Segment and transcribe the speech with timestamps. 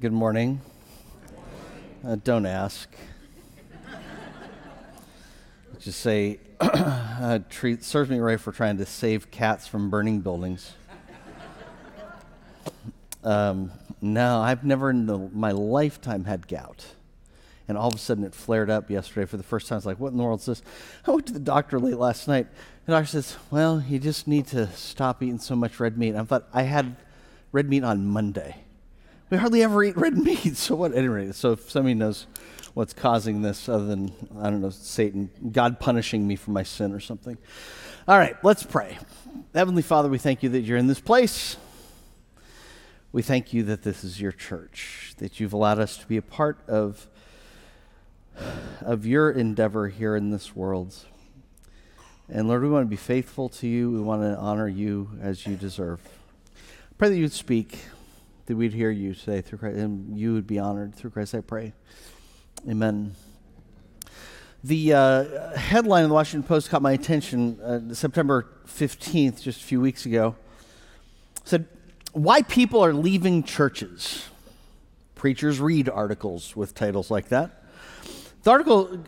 [0.00, 0.62] Good morning.
[2.02, 2.88] Uh, don't ask.
[5.78, 10.72] Just say, uh, treat, serves me right for trying to save cats from burning buildings.
[13.22, 16.86] Um, no, I've never in the, my lifetime had gout.
[17.68, 19.76] And all of a sudden it flared up yesterday for the first time.
[19.76, 20.62] It's like, what in the world is this?
[21.06, 22.46] I went to the doctor late last night.
[22.86, 26.14] The doctor says, well, you just need to stop eating so much red meat.
[26.14, 26.96] I thought, I had
[27.52, 28.64] red meat on Monday.
[29.30, 30.56] We hardly ever eat red meat.
[30.56, 30.92] So what?
[30.92, 32.26] Anyway, so if somebody knows
[32.74, 36.92] what's causing this, other than I don't know, Satan, God punishing me for my sin
[36.92, 37.38] or something.
[38.08, 38.98] All right, let's pray.
[39.54, 41.56] Heavenly Father, we thank you that you're in this place.
[43.12, 46.22] We thank you that this is your church, that you've allowed us to be a
[46.22, 47.08] part of
[48.80, 50.94] of your endeavor here in this world.
[52.28, 53.90] And Lord, we want to be faithful to you.
[53.90, 56.00] We want to honor you as you deserve.
[56.96, 57.78] Pray that you'd speak,
[58.50, 61.40] that we'd hear you today through Christ, and you would be honored through Christ, I
[61.40, 61.72] pray.
[62.68, 63.14] Amen.
[64.64, 69.64] The uh, headline of the Washington Post caught my attention uh, September 15th, just a
[69.64, 70.34] few weeks ago.
[71.44, 71.68] Said,
[72.12, 74.28] Why people are leaving churches.
[75.14, 77.62] Preachers read articles with titles like that.
[78.42, 78.98] The article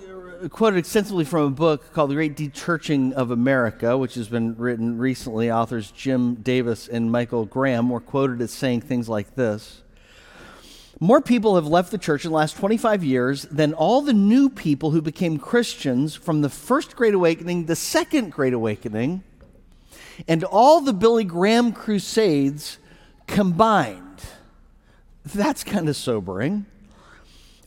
[0.51, 4.99] quoted extensively from a book called The Great Dechurching of America, which has been written
[4.99, 5.51] recently.
[5.51, 9.83] Authors Jim Davis and Michael Graham were quoted as saying things like this
[10.99, 14.49] More people have left the church in the last 25 years than all the new
[14.49, 19.23] people who became Christians from the first Great Awakening, the second Great Awakening,
[20.27, 22.79] and all the Billy Graham crusades
[23.27, 24.03] combined.
[25.25, 26.67] That's kind of sobering.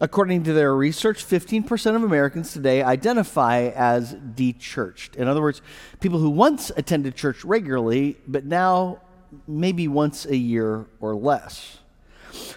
[0.02, 5.16] According to their research, 15% of Americans today identify as dechurched.
[5.16, 5.62] In other words,
[6.02, 9.00] people who once attended church regularly, but now
[9.48, 11.78] maybe once a year or less.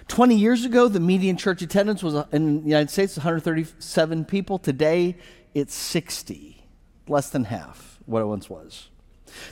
[0.08, 4.58] 20 years ago, the median church attendance was in the United States 137 people.
[4.58, 5.16] Today,
[5.54, 6.66] it's 60,
[7.06, 8.88] less than half what it once was.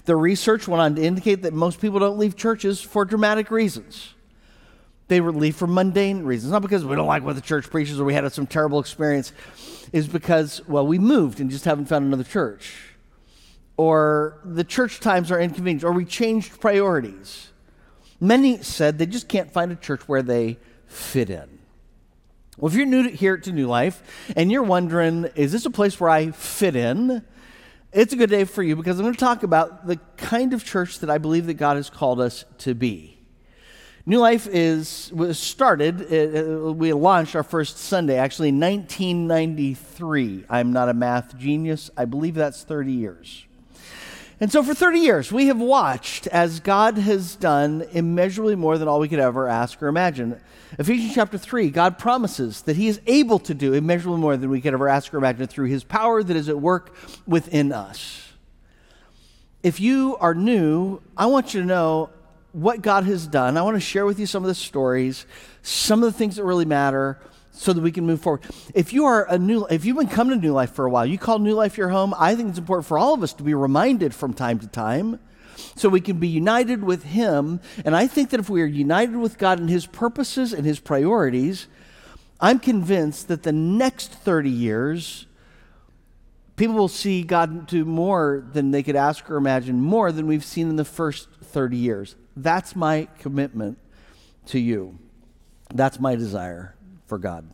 [0.06, 4.14] The research went on to indicate that most people don't leave churches for dramatic reasons.
[5.08, 8.04] They leave for mundane reasons, not because we don't like what the church preaches or
[8.04, 9.32] we had some terrible experience,
[9.92, 12.74] is because, well, we moved and just haven't found another church.
[13.76, 17.50] Or the church times are inconvenient, or we changed priorities.
[18.20, 21.58] Many said they just can't find a church where they fit in.
[22.56, 25.70] Well, if you're new to, here to New Life and you're wondering, is this a
[25.70, 27.22] place where I fit in?
[27.92, 30.64] It's a good day for you because I'm going to talk about the kind of
[30.64, 33.15] church that I believe that God has called us to be.
[34.08, 36.00] New Life is was started.
[36.00, 40.44] Uh, we launched our first Sunday actually in 1993.
[40.48, 41.90] I'm not a math genius.
[41.96, 43.44] I believe that's 30 years.
[44.38, 48.86] And so for 30 years, we have watched as God has done immeasurably more than
[48.86, 50.40] all we could ever ask or imagine.
[50.78, 54.60] Ephesians chapter 3, God promises that He is able to do immeasurably more than we
[54.60, 56.94] could ever ask or imagine through His power that is at work
[57.26, 58.34] within us.
[59.64, 62.10] If you are new, I want you to know
[62.56, 63.58] what God has done.
[63.58, 65.26] I want to share with you some of the stories,
[65.60, 67.18] some of the things that really matter
[67.52, 68.44] so that we can move forward.
[68.74, 71.04] If you are a new if you've been coming to New Life for a while,
[71.04, 73.42] you call New Life your home, I think it's important for all of us to
[73.42, 75.20] be reminded from time to time
[75.74, 77.60] so we can be united with him.
[77.84, 80.80] And I think that if we are united with God and his purposes and his
[80.80, 81.66] priorities,
[82.40, 85.26] I'm convinced that the next 30 years
[86.56, 90.44] people will see God do more than they could ask or imagine, more than we've
[90.44, 92.16] seen in the first 30 years.
[92.36, 93.78] That's my commitment
[94.46, 94.98] to you.
[95.74, 96.74] That's my desire
[97.06, 97.50] for God.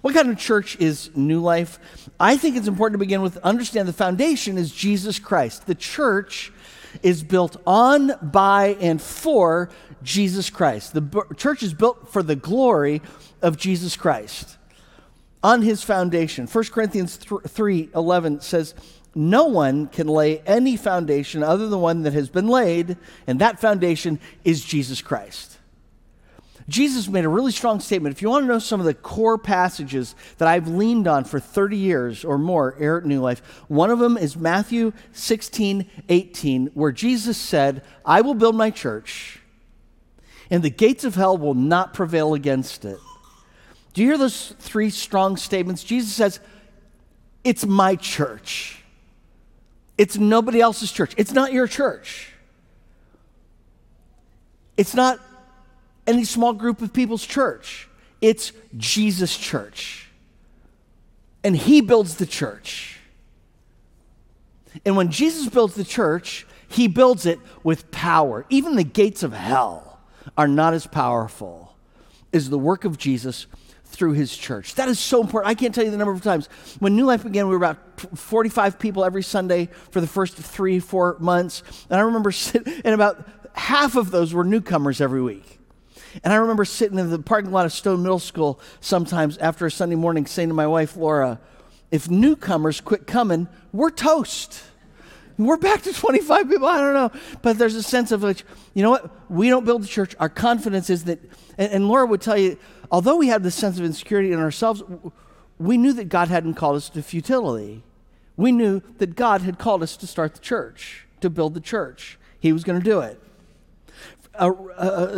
[0.00, 1.78] What kind of church is New Life?
[2.18, 5.66] I think it's important to begin with understand the foundation is Jesus Christ.
[5.66, 6.52] The church
[7.02, 9.68] is built on, by, and for
[10.02, 10.94] Jesus Christ.
[10.94, 13.02] The b- church is built for the glory
[13.42, 14.56] of Jesus Christ
[15.42, 16.46] on his foundation.
[16.46, 18.74] 1 Corinthians 3 11 says,
[19.14, 23.60] no one can lay any foundation other than one that has been laid, and that
[23.60, 25.58] foundation is Jesus Christ.
[26.68, 28.14] Jesus made a really strong statement.
[28.14, 31.40] If you want to know some of the core passages that I've leaned on for
[31.40, 36.66] 30 years or more here at New Life, one of them is Matthew 16, 18,
[36.68, 39.40] where Jesus said, I will build my church,
[40.48, 42.98] and the gates of hell will not prevail against it.
[43.92, 45.82] Do you hear those three strong statements?
[45.82, 46.38] Jesus says,
[47.42, 48.79] It's my church.
[50.00, 51.12] It's nobody else's church.
[51.18, 52.32] It's not your church.
[54.78, 55.20] It's not
[56.06, 57.86] any small group of people's church.
[58.22, 60.08] It's Jesus' church.
[61.44, 62.98] And he builds the church.
[64.86, 68.46] And when Jesus builds the church, he builds it with power.
[68.48, 70.00] Even the gates of hell
[70.34, 71.76] are not as powerful
[72.32, 73.46] is the work of Jesus
[73.90, 74.76] through his church.
[74.76, 75.50] That is so important.
[75.50, 76.48] I can't tell you the number of times.
[76.78, 80.78] When New Life began, we were about 45 people every Sunday for the first three,
[80.78, 81.62] four months.
[81.90, 85.58] And I remember sitting, and about half of those were newcomers every week.
[86.24, 89.70] And I remember sitting in the parking lot of Stone Middle School sometimes after a
[89.70, 91.40] Sunday morning saying to my wife, Laura,
[91.90, 94.62] if newcomers quit coming, we're toast.
[95.46, 96.66] We're back to 25 people.
[96.66, 97.20] I don't know.
[97.40, 98.44] But there's a sense of like,
[98.74, 99.30] you know what?
[99.30, 100.14] We don't build the church.
[100.20, 101.18] Our confidence is that,
[101.56, 102.58] and, and Laura would tell you,
[102.90, 104.82] although we had this sense of insecurity in ourselves,
[105.58, 107.82] we knew that God hadn't called us to futility.
[108.36, 112.18] We knew that God had called us to start the church, to build the church.
[112.38, 113.20] He was going to do it.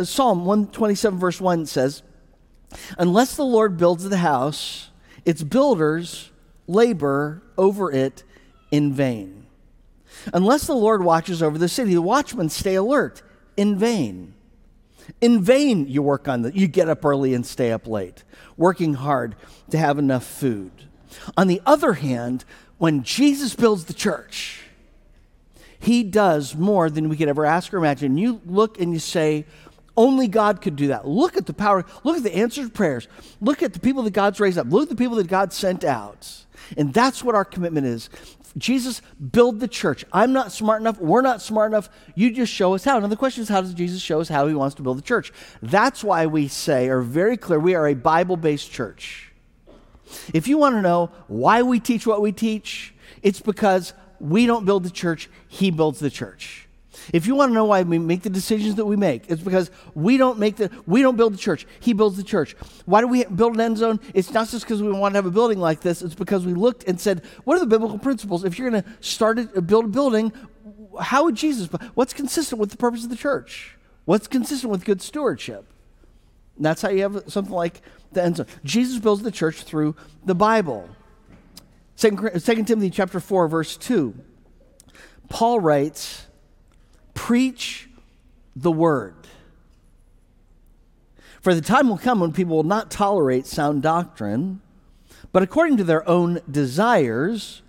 [0.07, 2.03] Psalm 127, verse 1 says,
[2.97, 4.89] Unless the Lord builds the house,
[5.25, 6.31] its builders
[6.67, 8.23] labor over it
[8.71, 9.42] in vain.
[10.33, 13.21] Unless the Lord watches over the city, the watchmen stay alert
[13.57, 14.33] in vain.
[15.19, 16.55] In vain, you work on that.
[16.55, 18.23] You get up early and stay up late,
[18.55, 19.35] working hard
[19.71, 20.71] to have enough food.
[21.35, 22.45] On the other hand,
[22.77, 24.61] when Jesus builds the church,
[25.79, 28.17] he does more than we could ever ask or imagine.
[28.17, 29.45] You look and you say,
[29.95, 31.07] only God could do that.
[31.07, 31.85] Look at the power.
[32.03, 33.07] Look at the answered prayers.
[33.41, 34.67] Look at the people that God's raised up.
[34.69, 36.45] Look at the people that God sent out.
[36.77, 38.09] And that's what our commitment is.
[38.57, 39.01] Jesus,
[39.31, 40.05] build the church.
[40.13, 40.99] I'm not smart enough.
[40.99, 41.89] We're not smart enough.
[42.15, 42.99] You just show us how.
[42.99, 45.03] Now, the question is, how does Jesus show us how he wants to build the
[45.03, 45.33] church?
[45.61, 49.31] That's why we say, are very clear, we are a Bible based church.
[50.33, 54.65] If you want to know why we teach what we teach, it's because we don't
[54.65, 56.67] build the church, he builds the church.
[57.11, 59.71] If you want to know why we make the decisions that we make, it's because
[59.93, 61.65] we don't make the we don't build the church.
[61.79, 62.55] He builds the church.
[62.85, 63.99] Why do we build an end zone?
[64.13, 66.01] It's not just because we want to have a building like this.
[66.01, 68.43] It's because we looked and said, what are the biblical principles?
[68.43, 70.31] If you're going to start a, build a building,
[71.01, 71.67] how would Jesus?
[71.93, 73.77] What's consistent with the purpose of the church?
[74.05, 75.65] What's consistent with good stewardship?
[76.57, 77.81] And that's how you have something like
[78.11, 78.47] the end zone.
[78.63, 79.95] Jesus builds the church through
[80.25, 80.89] the Bible.
[81.95, 84.13] Second Timothy chapter 4, verse 2.
[85.29, 86.27] Paul writes,
[87.13, 87.89] Preach
[88.55, 89.15] the word.
[91.41, 94.61] For the time will come when people will not tolerate sound doctrine,
[95.31, 97.61] but according to their own desires,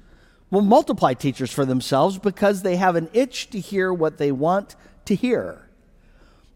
[0.51, 4.77] will multiply teachers for themselves because they have an itch to hear what they want
[5.05, 5.69] to hear.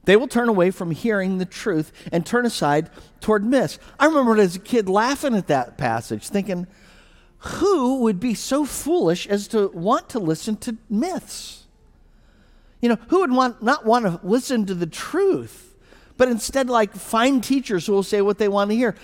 [0.05, 2.89] They will turn away from hearing the truth and turn aside
[3.21, 3.79] toward myths.
[3.99, 6.67] I remember as a kid laughing at that passage, thinking,
[7.39, 11.67] who would be so foolish as to want to listen to myths?
[12.81, 15.75] You know, who would want not want to listen to the truth,
[16.17, 18.95] but instead like find teachers who will say what they want to hear?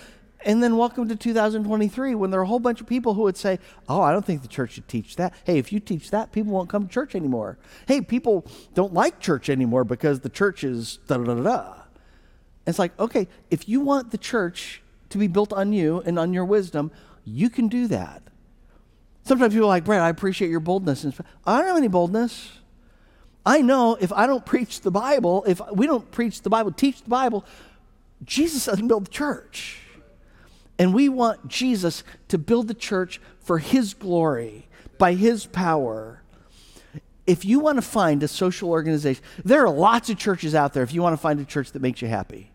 [0.47, 3.37] And then welcome to 2023 when there are a whole bunch of people who would
[3.37, 5.32] say, Oh, I don't think the church should teach that.
[5.44, 7.59] Hey, if you teach that, people won't come to church anymore.
[7.88, 11.75] Hey, people don't like church anymore because the church is da da da da.
[12.67, 16.32] It's like, okay, if you want the church to be built on you and on
[16.32, 16.91] your wisdom,
[17.25, 18.23] you can do that.
[19.25, 21.05] Sometimes people are like, Brad, I appreciate your boldness.
[21.47, 22.53] I don't have any boldness.
[23.46, 27.02] I know if I don't preach the Bible, if we don't preach the Bible, teach
[27.02, 27.44] the Bible,
[28.25, 29.81] Jesus doesn't build the church.
[30.79, 34.67] And we want Jesus to build the church for his glory,
[34.99, 36.23] by his power.
[37.26, 40.82] If you want to find a social organization, there are lots of churches out there
[40.82, 42.50] if you want to find a church that makes you happy.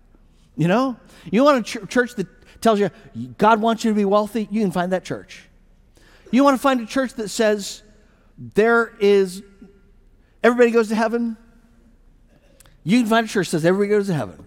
[0.57, 0.97] You know?
[1.31, 2.27] You want a ch- church that
[2.61, 2.89] tells you
[3.37, 5.47] God wants you to be wealthy, you can find that church.
[6.31, 7.81] You want to find a church that says
[8.37, 9.41] there is
[10.43, 11.37] everybody goes to heaven?
[12.83, 14.45] You find a church says everybody goes to heaven.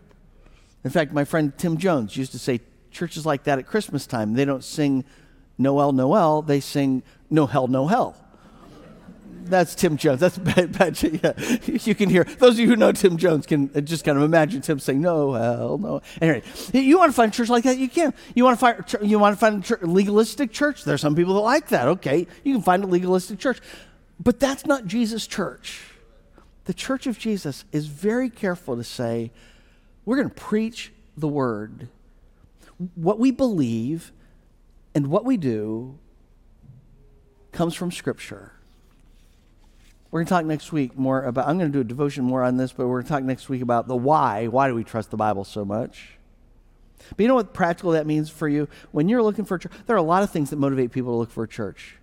[0.84, 4.34] In fact, my friend Tim Jones used to say churches like that at Christmas time,
[4.34, 5.04] they don't sing
[5.58, 8.16] Noel, Noel, they sing No Hell, No Hell.
[9.44, 10.20] That's Tim Jones.
[10.20, 11.02] That's bad, bad.
[11.02, 11.32] Yeah.
[11.66, 14.61] You can hear those of you who know Tim Jones can just kind of imagine
[14.62, 17.76] Tim saying, "No, hell, no." Anyway, you want to find a church like that?
[17.76, 18.14] You can.
[18.34, 20.84] You want to find you want to find a legalistic church?
[20.84, 21.88] There's some people that like that.
[21.88, 23.58] Okay, you can find a legalistic church,
[24.23, 25.91] but that's not Jesus' church.
[26.64, 29.33] The church of Jesus is very careful to say,
[30.05, 31.88] "We're going to preach the word.
[32.95, 34.12] What we believe
[34.95, 35.99] and what we do
[37.50, 38.52] comes from Scripture."
[40.11, 42.43] We're going to talk next week more about, I'm going to do a devotion more
[42.43, 44.47] on this, but we're going to talk next week about the why.
[44.47, 46.19] Why do we trust the Bible so much?
[47.17, 48.69] But you know what practical that means for you?
[48.91, 51.12] When you're looking for a church, there are a lot of things that motivate people
[51.12, 51.97] to look for a church.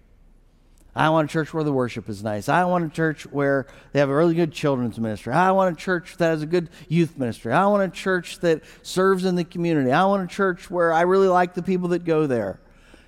[0.95, 2.49] I want a church where the worship is nice.
[2.49, 5.33] I want a church where they have a really good children's ministry.
[5.33, 7.53] I want a church that has a good youth ministry.
[7.53, 9.91] I want a church that serves in the community.
[9.91, 12.59] I want a church where I really like the people that go there.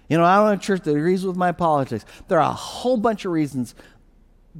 [0.09, 2.05] You know, I want a church that agrees with my politics.
[2.27, 3.75] There are a whole bunch of reasons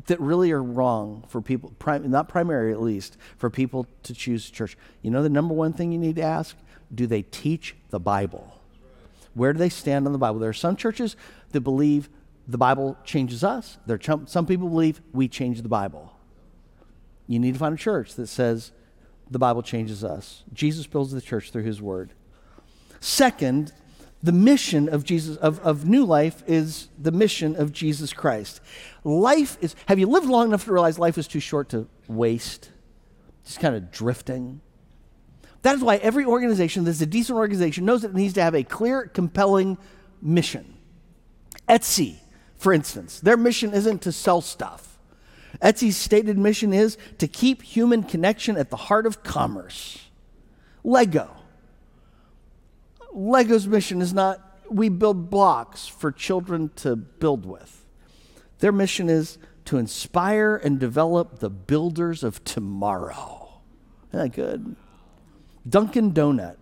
[0.08, 4.50] that really are wrong for people, prim- not primary at least, for people to choose
[4.50, 4.78] church.
[5.02, 6.56] You know the number one thing you need to ask?
[6.94, 8.60] do they teach the Bible?
[9.34, 10.40] Where do they stand on the Bible?
[10.40, 11.16] There are some churches
[11.52, 12.10] that believe
[12.52, 13.78] the Bible changes us.
[13.86, 16.12] There are some people believe we change the Bible.
[17.28, 18.74] You need to find a church that says
[19.30, 20.44] the Bible changes us.
[20.54, 22.12] Jesus builds the church through his word.
[23.00, 23.72] Second,
[24.22, 28.60] the mission of Jesus of, of new life is the mission of Jesus Christ.
[29.06, 32.70] Life is have you lived long enough to realize life is too short to waste?
[33.46, 34.60] Just kind of drifting.
[35.62, 38.56] That is why every organization that's a decent organization knows that it needs to have
[38.56, 39.78] a clear, compelling
[40.22, 40.78] mission.
[41.70, 42.18] Etsy,
[42.62, 45.00] for instance, their mission isn't to sell stuff.
[45.64, 50.10] Etsy's stated mission is to keep human connection at the heart of commerce.
[50.84, 51.36] Lego.
[53.14, 57.84] Lego's mission is not we build blocks for children to build with.
[58.60, 63.60] Their mission is to inspire and develop the builders of tomorrow.
[64.14, 64.76] Isn't that good?
[65.68, 66.58] Dunkin' Donut.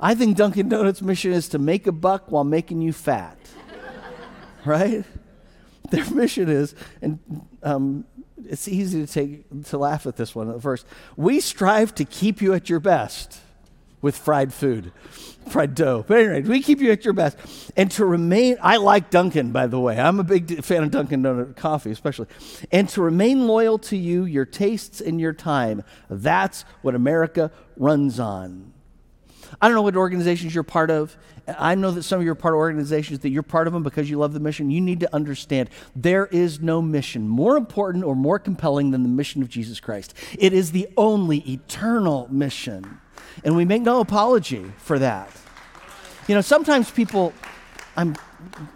[0.00, 3.38] I think Dunkin' Donuts' mission is to make a buck while making you fat.
[4.64, 5.04] right?
[5.90, 7.18] Their mission is, and
[7.62, 8.04] um,
[8.46, 10.86] it's easy to take to laugh at this one at first.
[11.16, 13.40] We strive to keep you at your best
[14.00, 14.92] with fried food,
[15.48, 16.04] fried dough.
[16.06, 17.36] But anyway, we keep you at your best.
[17.76, 19.98] And to remain, I like Dunkin', by the way.
[19.98, 22.28] I'm a big fan of Dunkin' Donut coffee, especially.
[22.72, 25.82] And to remain loyal to you, your tastes, and your time.
[26.08, 28.72] That's what America runs on.
[29.60, 31.16] I don't know what organizations you're part of.
[31.58, 33.82] I know that some of you are part of organizations that you're part of them
[33.82, 34.70] because you love the mission.
[34.70, 39.08] You need to understand there is no mission more important or more compelling than the
[39.08, 40.14] mission of Jesus Christ.
[40.38, 43.00] It is the only eternal mission.
[43.44, 45.30] And we make no apology for that.
[46.28, 47.32] You know, sometimes people,
[47.96, 48.14] I'm,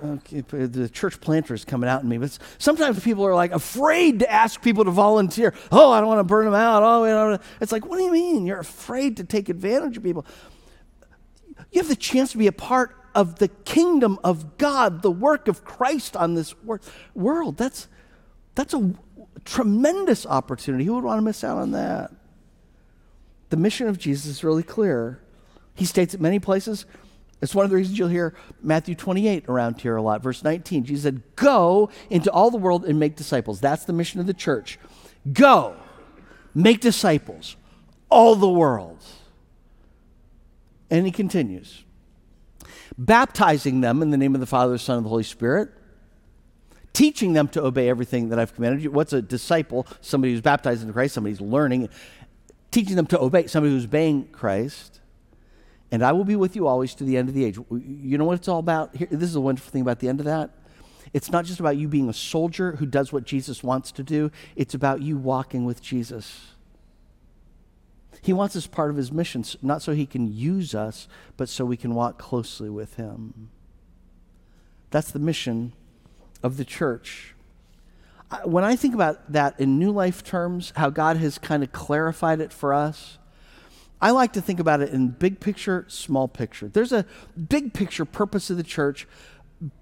[0.04, 4.21] okay, the church planter is coming out in me, but sometimes people are like afraid
[4.21, 5.54] to ask people to volunteer.
[5.71, 6.83] Oh, I don't want to burn them out.
[6.83, 8.47] Oh, it's like, what do you mean?
[8.47, 10.26] You're afraid to take advantage of people.
[11.75, 15.49] You have the chance to be a part of the kingdom of God, the work
[15.49, 16.81] of Christ on this wor-
[17.16, 17.57] world.
[17.57, 17.88] That's,
[18.54, 18.95] that's a
[19.45, 20.85] tremendous opportunity.
[20.85, 22.12] Who would want to miss out on that?
[23.50, 25.21] The mission of Jesus is really clear.
[25.75, 26.87] He states it many places.
[27.43, 30.23] It's one of the reasons you'll hear Matthew 28 around here a lot.
[30.23, 33.61] Verse 19, Jesus said, Go into all the world and make disciples.
[33.61, 34.78] That's the mission of the church.
[35.33, 35.75] Go,
[36.54, 37.57] make disciples,
[38.11, 39.02] all the world.
[40.91, 41.85] And he continues
[42.97, 45.71] baptizing them in the name of the Father, the Son, and the Holy Spirit,
[46.93, 48.91] teaching them to obey everything that I've commanded you.
[48.91, 49.87] What's a disciple?
[50.00, 51.88] Somebody who's baptized into Christ, somebody who's learning,
[52.71, 55.00] teaching them to obey, somebody who's obeying Christ.
[55.91, 57.59] And I will be with you always to the end of the age.
[57.71, 58.97] You know what it's all about?
[58.97, 60.50] Here, this is a wonderful thing about the end of that.
[61.12, 64.33] It's not just about you being a soldier who does what Jesus wants to do,
[64.57, 66.53] it's about you walking with Jesus.
[68.25, 71.66] He wants us part of his mission, not so he can use us, but so
[71.66, 73.50] we can walk closely with him.
[74.90, 75.75] That's the mission
[76.43, 77.35] of the church.
[78.45, 82.40] When I think about that in new life terms, how God has kind of clarified
[82.40, 83.19] it for us,
[84.00, 86.69] I like to think about it in big picture, small picture.
[86.69, 87.04] There's a
[87.37, 89.07] big picture purpose of the church,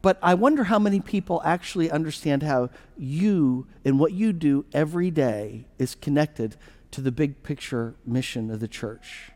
[0.03, 5.13] but I wonder how many people actually understand how you and what you do every
[5.13, 6.57] day is connected
[6.93, 9.33] to the big picture mission of the church.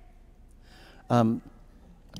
[1.10, 1.42] Um,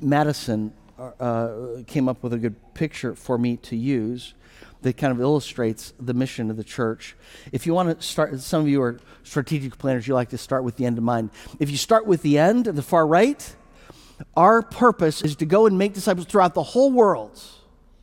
[0.01, 4.33] Madison uh, came up with a good picture for me to use
[4.81, 7.15] that kind of illustrates the mission of the church.
[7.51, 10.63] If you want to start, some of you are strategic planners, you like to start
[10.63, 11.31] with the end in mind.
[11.59, 13.55] If you start with the end the far right,
[14.35, 17.39] our purpose is to go and make disciples throughout the whole world.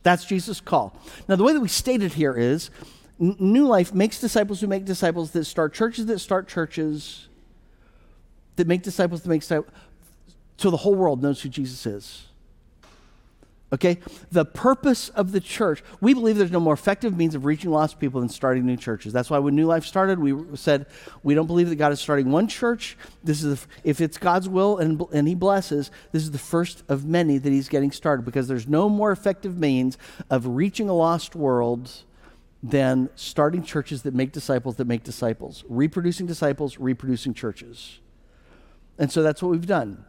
[0.03, 0.97] That's Jesus' call.
[1.27, 2.69] Now, the way that we state it here is
[3.17, 7.27] New Life makes disciples who make disciples that start churches that start churches,
[8.57, 9.71] that make disciples that make disciples,
[10.57, 12.25] so the whole world knows who Jesus is.
[13.73, 13.99] Okay?
[14.31, 17.99] The purpose of the church, we believe there's no more effective means of reaching lost
[17.99, 19.11] people than starting new churches.
[19.11, 20.85] That's why when New Life started, we said
[21.23, 22.97] we don't believe that God is starting one church.
[23.23, 26.83] This is the, if it's God's will and, and He blesses, this is the first
[26.87, 29.97] of many that He's getting started because there's no more effective means
[30.29, 31.91] of reaching a lost world
[32.69, 37.99] than starting churches that make disciples that make disciples, reproducing disciples, reproducing churches.
[38.97, 40.03] And so that's what we've done.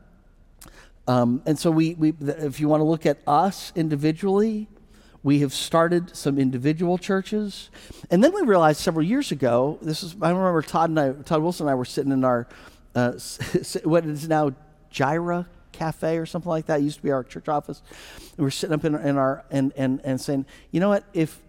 [1.07, 4.69] Um, and so we, we, if you want to look at us individually,
[5.23, 7.69] we have started some individual churches.
[8.11, 11.43] And then we realized several years ago, this is, I remember Todd and I, Todd
[11.43, 12.49] Wilson and I were sitting in our,
[12.95, 13.13] uh,
[13.85, 14.53] what is now
[14.91, 16.81] Gyra Cafe or something like that.
[16.81, 17.83] It used to be our church office.
[18.39, 21.43] We were sitting up in, in our, and, and, and saying, you know what, if,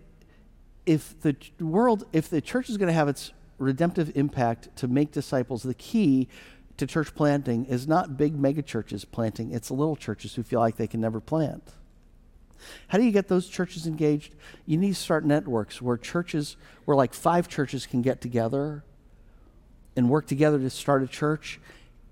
[0.88, 5.12] if the world, if the church is going to have its redemptive impact to make
[5.12, 6.28] disciples, the key
[6.78, 10.78] to church planting is not big mega churches planting, it's little churches who feel like
[10.78, 11.74] they can never plant.
[12.88, 14.34] How do you get those churches engaged?
[14.66, 18.84] You need to start networks where churches, where like five churches can get together
[19.96, 21.60] and work together to start a church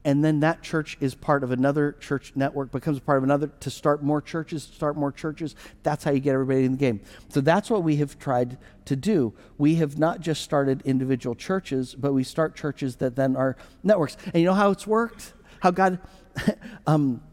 [0.05, 3.71] and then that church is part of another church network, becomes part of another to
[3.71, 5.55] start more churches, start more churches.
[5.81, 7.01] That's how you get everybody in the game.
[7.29, 9.33] So that's what we have tried to do.
[9.57, 14.15] We have not just started individual churches, but we start churches that then are networks.
[14.25, 15.33] And you know how it's worked?
[15.59, 15.99] How God,
[16.87, 17.23] um,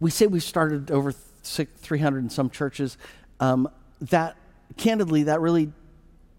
[0.00, 2.98] we say we've started over 300 and some churches.
[3.38, 3.68] Um,
[4.00, 4.36] that,
[4.76, 5.70] candidly, that really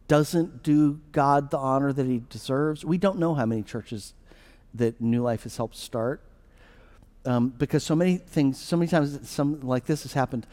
[0.09, 2.83] doesn't do God the honor that he deserves.
[2.83, 4.13] We don't know how many churches
[4.75, 6.21] that New Life has helped start.
[7.25, 10.47] Um, because so many things, so many times, some like this has happened.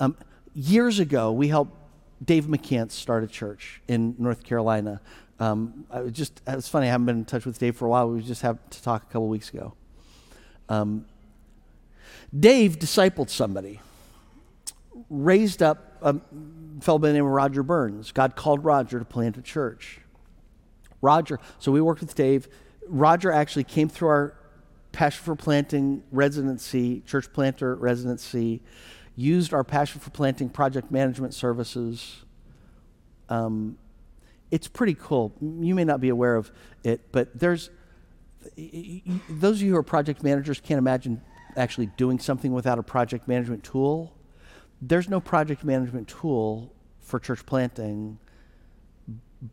[0.00, 0.16] Um,
[0.54, 1.76] years ago, we helped
[2.24, 5.00] Dave McCants start a church in North Carolina.
[5.38, 7.88] Um, I was just, it's funny, I haven't been in touch with Dave for a
[7.88, 8.08] while.
[8.08, 9.74] We just had to talk a couple weeks ago.
[10.68, 11.04] Um,
[12.38, 13.80] Dave discipled somebody,
[15.10, 16.16] raised up a
[16.80, 18.12] fellow by the name of Roger Burns.
[18.12, 20.00] God called Roger to plant a church.
[21.02, 22.48] Roger, so we worked with Dave.
[22.88, 24.34] Roger actually came through our
[24.92, 28.62] Passion for Planting residency, church planter residency,
[29.16, 32.24] used our Passion for Planting project management services.
[33.28, 33.76] Um,
[34.50, 35.32] it's pretty cool.
[35.40, 36.52] You may not be aware of
[36.84, 37.70] it, but there's
[39.28, 41.20] those of you who are project managers can't imagine
[41.56, 44.14] actually doing something without a project management tool.
[44.82, 48.18] There's no project management tool for church planting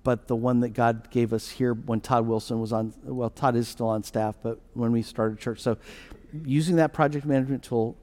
[0.03, 3.55] but the one that God gave us here when Todd Wilson was on, well, Todd
[3.55, 5.59] is still on staff, but when we started church.
[5.59, 5.77] So
[6.45, 7.97] using that project management tool,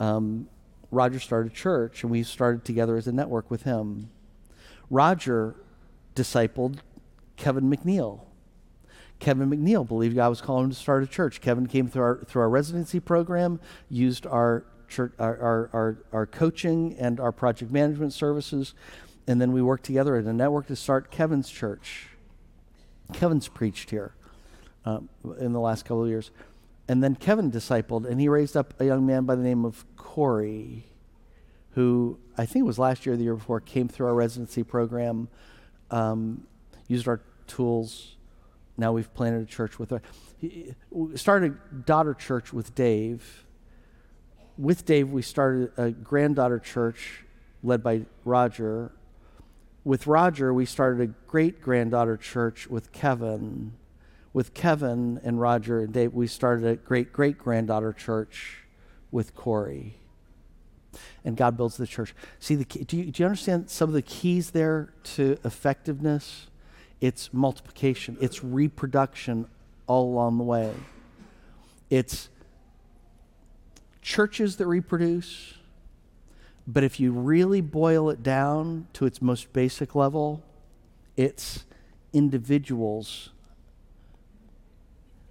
[0.00, 0.48] um,
[0.90, 4.10] Roger started church, and we started together as a network with him.
[4.90, 5.54] Roger
[6.14, 6.78] discipled
[7.36, 8.20] Kevin McNeil.
[9.18, 11.40] Kevin McNeil believed God was calling him to start a church.
[11.40, 16.26] Kevin came through our, through our residency program, used our, church, our, our, our, our
[16.26, 18.74] coaching and our project management services
[19.28, 22.08] and then we worked together at a network to start Kevin's church.
[23.12, 24.14] Kevin's preached here
[24.86, 25.00] uh,
[25.38, 26.30] in the last couple of years.
[26.88, 29.84] And then Kevin discipled, and he raised up a young man by the name of
[29.96, 30.86] Corey,
[31.72, 35.28] who I think was last year the year before, came through our residency program,
[35.90, 36.46] um,
[36.86, 38.16] used our tools.
[38.78, 40.00] Now we've planted a church with her.
[40.38, 40.74] He
[41.16, 43.44] started a daughter church with Dave.
[44.56, 47.24] With Dave, we started a granddaughter church
[47.62, 48.92] led by Roger
[49.88, 53.72] with Roger, we started a great granddaughter church with Kevin.
[54.34, 58.64] With Kevin and Roger and Dave, we started a great great granddaughter church
[59.10, 59.96] with Corey.
[61.24, 62.14] And God builds the church.
[62.38, 66.48] See, the do, you, do you understand some of the keys there to effectiveness?
[67.00, 69.46] It's multiplication, it's reproduction
[69.86, 70.74] all along the way.
[71.88, 72.28] It's
[74.02, 75.54] churches that reproduce,
[76.68, 80.44] but if you really boil it down to its most basic level,
[81.16, 81.64] it's
[82.12, 83.30] individuals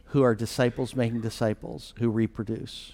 [0.08, 2.92] who are disciples making disciples who reproduce.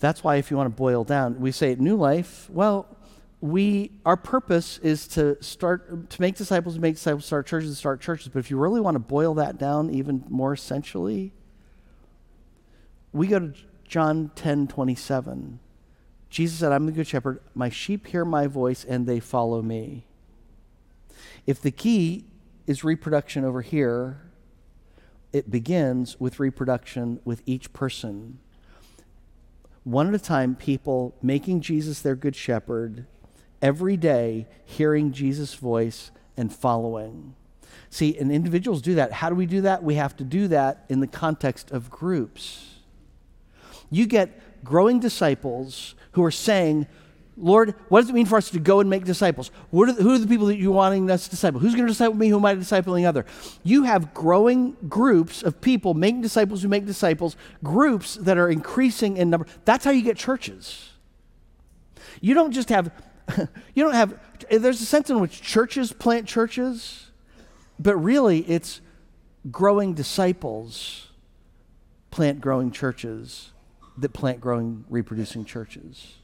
[0.00, 2.88] That's why, if you want to boil down, we say at New Life, well,
[3.40, 8.00] we our purpose is to start to make disciples, make disciples, start churches, and start
[8.00, 8.28] churches.
[8.28, 11.32] But if you really want to boil that down even more essentially,
[13.12, 13.52] we go to
[13.92, 15.58] John 10 27.
[16.30, 17.40] Jesus said, I'm the good shepherd.
[17.54, 20.06] My sheep hear my voice and they follow me.
[21.46, 22.24] If the key
[22.66, 24.22] is reproduction over here,
[25.30, 28.38] it begins with reproduction with each person.
[29.84, 33.04] One at a time, people making Jesus their good shepherd,
[33.60, 37.34] every day hearing Jesus' voice and following.
[37.90, 39.12] See, and individuals do that.
[39.12, 39.82] How do we do that?
[39.82, 42.71] We have to do that in the context of groups
[43.92, 46.86] you get growing disciples who are saying,
[47.36, 49.50] Lord, what does it mean for us to go and make disciples?
[49.72, 51.60] Are the, who are the people that you're wanting us to disciple?
[51.60, 52.28] Who's going to disciple me?
[52.28, 53.24] Who am I discipling other?
[53.62, 59.16] You have growing groups of people making disciples who make disciples, groups that are increasing
[59.16, 59.46] in number.
[59.64, 60.90] That's how you get churches.
[62.20, 62.92] You don't just have,
[63.74, 64.18] you don't have,
[64.50, 67.10] there's a sense in which churches plant churches,
[67.78, 68.80] but really it's
[69.50, 71.08] growing disciples
[72.10, 73.51] plant growing churches
[73.98, 76.14] that plant growing, reproducing churches.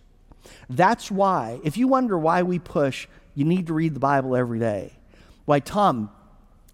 [0.71, 4.59] That's why, if you wonder why we push, you need to read the Bible every
[4.59, 4.93] day.
[5.45, 6.11] Why Tom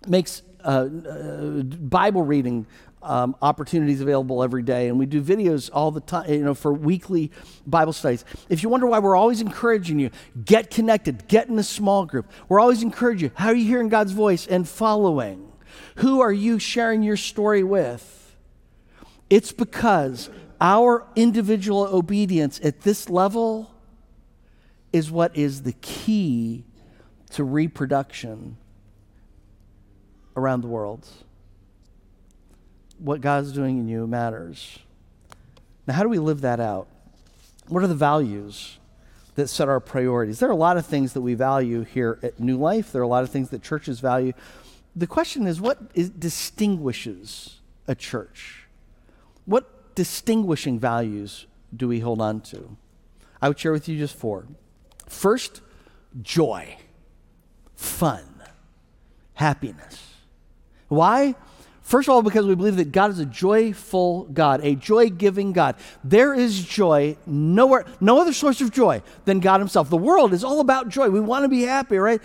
[0.07, 2.67] makes uh, uh, Bible reading
[3.03, 6.73] um, opportunities available every day, and we do videos all the time, you know, for
[6.73, 7.31] weekly
[7.67, 8.25] Bible studies.
[8.49, 10.11] If you wonder why we're always encouraging you,
[10.45, 12.31] get connected, get in a small group.
[12.49, 13.35] We're always encouraging you.
[13.35, 15.53] How are you hearing God's voice and following?
[15.97, 18.37] Who are you sharing your story with?
[19.29, 20.31] It's because
[20.65, 23.71] our individual obedience at this level
[24.95, 26.65] is what is the key
[27.33, 28.57] to reproduction
[30.35, 31.07] around the world.
[32.99, 34.79] What God's doing in you matters.
[35.87, 36.89] Now, how do we live that out?
[37.69, 38.79] What are the values
[39.35, 40.39] that set our priorities?
[40.39, 43.05] There are a lot of things that we value here at New Life, there are
[43.05, 44.33] a lot of things that churches value.
[44.97, 48.67] The question is what is, distinguishes a church?
[49.45, 52.77] What distinguishing values do we hold on to?
[53.41, 54.47] I would share with you just four.
[55.07, 55.61] First,
[56.23, 56.77] joy,
[57.75, 58.43] fun,
[59.35, 60.15] happiness.
[60.89, 61.35] Why?
[61.83, 65.53] First of all, because we believe that God is a joyful God, a joy giving
[65.53, 65.77] God.
[66.03, 69.91] There is joy nowhere, no other source of joy than God Himself.
[69.91, 71.11] The world is all about joy.
[71.11, 72.23] We want to be happy, right?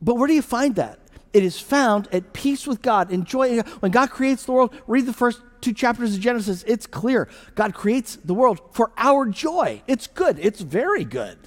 [0.00, 1.00] But where do you find that?
[1.38, 3.60] It is found at peace with God, in joy.
[3.78, 7.28] When God creates the world, read the first two chapters of Genesis, it's clear.
[7.54, 9.80] God creates the world for our joy.
[9.86, 11.38] It's good, it's very good.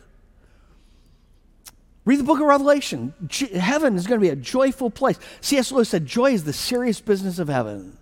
[2.06, 3.14] Read the book of Revelation.
[3.54, 5.20] heaven is going to be a joyful place.
[5.42, 5.74] C.S.
[5.74, 7.98] Lewis said, Joy is the serious business of heaven.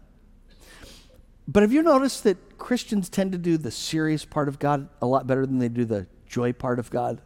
[1.48, 5.08] But have you noticed that Christians tend to do the serious part of God a
[5.08, 7.20] lot better than they do the joy part of God?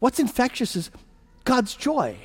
[0.00, 0.90] What's infectious is
[1.48, 2.18] God's joy.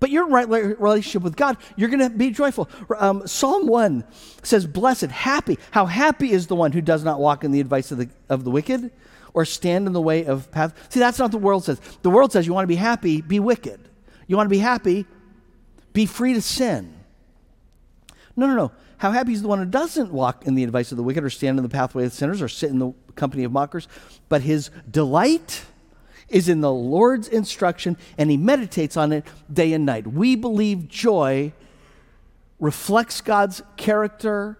[0.00, 2.68] But you're in right relationship with God, you're going to be joyful.
[2.98, 4.04] Um, Psalm 1
[4.42, 5.58] says, Blessed, happy.
[5.70, 8.44] How happy is the one who does not walk in the advice of the, of
[8.44, 8.90] the wicked,
[9.34, 10.74] or stand in the way of path.
[10.88, 11.80] See, that's not what the world says.
[12.02, 13.88] The world says you want to be happy, be wicked.
[14.26, 15.06] You want to be happy,
[15.92, 16.94] be free to sin.
[18.36, 18.72] No, no, no.
[18.98, 21.30] How happy is the one who doesn't walk in the advice of the wicked, or
[21.30, 23.86] stand in the pathway of sinners, or sit in the company of mockers,
[24.28, 25.64] but his delight
[26.30, 30.06] is in the Lord's instruction, and he meditates on it day and night.
[30.06, 31.52] We believe joy
[32.58, 34.56] reflects God's character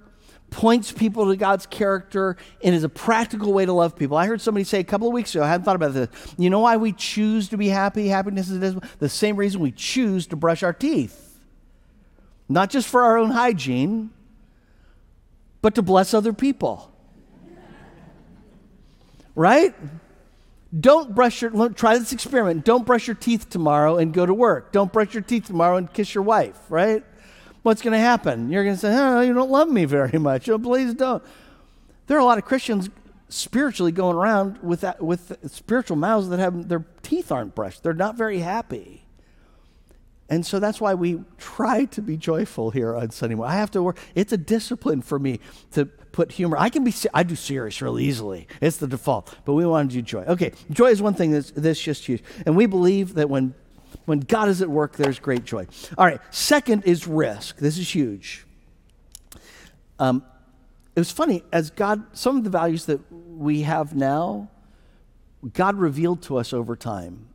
[0.50, 4.16] points people to God's character and is a practical way to love people.
[4.16, 6.09] I heard somebody say a couple of weeks ago, I hadn't thought about this.
[6.37, 8.09] You know why we choose to be happy?
[8.09, 11.40] Happiness is the same reason we choose to brush our teeth.
[12.48, 14.11] Not just for our own hygiene,
[15.62, 16.92] but to bless other people.
[19.35, 19.74] right?
[20.78, 22.64] Don't brush your, try this experiment.
[22.64, 24.70] Don't brush your teeth tomorrow and go to work.
[24.72, 27.04] Don't brush your teeth tomorrow and kiss your wife, right?
[27.62, 28.50] what's going to happen?
[28.50, 30.48] You're going to say, oh, you don't love me very much.
[30.48, 31.22] Oh, please don't.
[32.06, 32.90] There are a lot of Christians
[33.28, 37.83] spiritually going around with, that, with spiritual mouths that have their teeth aren't brushed.
[37.83, 39.04] They're not very happy.
[40.31, 43.53] And so that's why we try to be joyful here on Sunday morning.
[43.53, 43.99] I have to work.
[44.14, 45.40] It's a discipline for me
[45.73, 46.57] to put humor.
[46.57, 48.47] I can be, I do serious really easily.
[48.61, 50.23] It's the default, but we want to do joy.
[50.23, 52.23] Okay, joy is one thing that's, that's just huge.
[52.47, 53.55] And we believe that when
[54.05, 55.66] when God is at work, there's great joy.
[55.99, 57.57] All right, second is risk.
[57.57, 58.47] This is huge.
[59.99, 60.25] Um,
[60.95, 64.49] it was funny, as God, some of the values that we have now,
[65.53, 67.30] God revealed to us over time.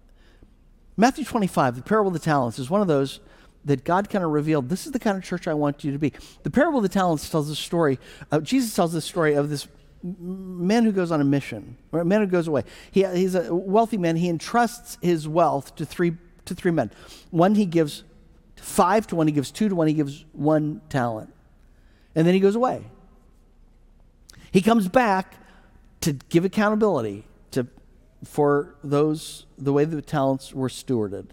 [0.98, 3.20] Matthew 25, the parable of the talents, is one of those
[3.66, 4.70] that God kind of revealed.
[4.70, 6.14] This is the kind of church I want you to be.
[6.44, 8.00] The parable of the talents tells the story.
[8.32, 9.68] Uh, Jesus tells the story of this
[10.04, 12.64] man who goes on a mission, or a man who goes away.
[12.92, 14.16] He, he's a wealthy man.
[14.16, 16.14] He entrusts his wealth to three
[16.46, 16.92] to three men.
[17.32, 18.04] One he gives
[18.56, 21.34] five to one he gives two to one he gives one talent.
[22.14, 22.84] And then he goes away.
[24.52, 25.36] He comes back
[26.02, 27.68] to give accountability to,
[28.26, 31.28] for those, the way the talents were stewarded.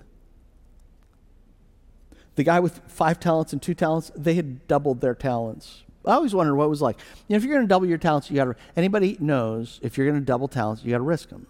[2.34, 5.82] The guy with five talents and two talents, they had doubled their talents.
[6.04, 6.98] I always wondered what it was like.
[7.28, 8.56] You know, if you're going to double your talents, you got to.
[8.76, 11.46] Anybody knows if you're going to double talents, you got to risk them.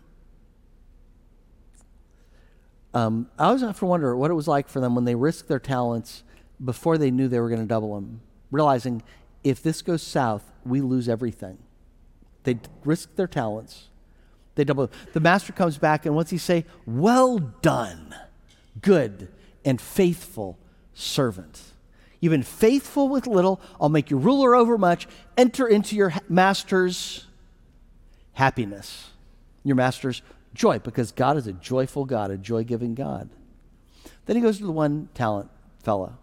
[2.95, 5.49] Um, I always have to wonder what it was like for them when they risked
[5.49, 6.25] their talents
[6.63, 9.03] before they knew they were going to double them, realizing
[9.43, 11.59] if this goes south, we lose everything.
[12.45, 13.89] They risked their talents.
[14.55, 14.91] They double.
[15.13, 16.65] The master comes back, and what's he say?
[16.87, 18.15] Well done,
[18.81, 19.29] good
[19.65, 20.59] and faithful
[20.93, 21.61] servant.
[22.21, 23.61] You've been faithful with little.
[23.81, 25.09] I'll make you ruler over much.
[25.37, 27.27] Enter into your master's
[28.35, 29.11] happiness,
[29.65, 30.23] your master's
[30.55, 33.31] joy because God is a joyful God, a joy giving God.
[34.27, 35.51] Then he goes to the one talent
[35.83, 36.19] fella.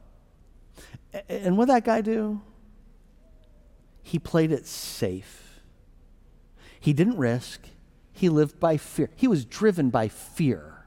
[1.27, 2.41] And what did that guy do?
[4.03, 5.59] He played it safe.
[6.79, 7.61] He didn't risk.
[8.19, 9.09] He lived by fear.
[9.15, 10.85] He was driven by fear.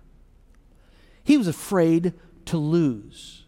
[1.24, 2.12] He was afraid
[2.44, 3.44] to lose.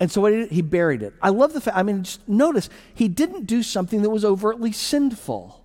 [0.00, 1.12] And so what he, did, he buried it.
[1.20, 4.72] I love the fact, I mean, just notice, he didn't do something that was overtly
[4.72, 5.62] sinful.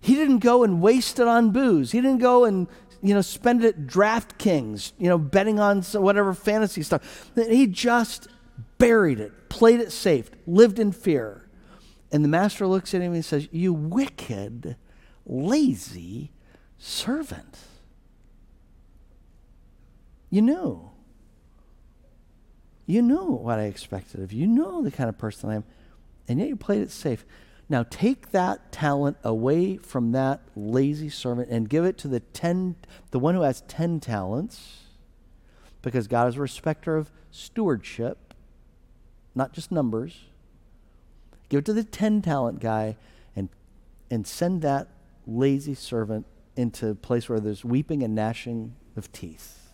[0.00, 1.92] He didn't go and waste it on booze.
[1.92, 2.66] He didn't go and
[3.00, 7.30] you know, spend it at DraftKings, you know, betting on some, whatever fantasy stuff.
[7.36, 8.26] He just
[8.78, 11.48] buried it, played it safe, lived in fear.
[12.10, 14.76] And the master looks at him and says, You wicked,
[15.26, 16.30] lazy
[16.78, 17.58] servant.
[20.30, 20.90] You knew.
[22.86, 24.42] You knew what I expected of you.
[24.42, 25.64] You know the kind of person I am.
[26.28, 27.24] And yet you played it safe.
[27.68, 32.76] Now take that talent away from that lazy servant and give it to the ten
[33.10, 34.82] the one who has ten talents,
[35.82, 38.34] because God is a respecter of stewardship,
[39.34, 40.26] not just numbers.
[41.48, 42.96] Give it to the ten talent guy
[43.34, 43.48] and
[44.10, 44.88] and send that
[45.26, 49.72] lazy servant into a place where there's weeping and gnashing of teeth.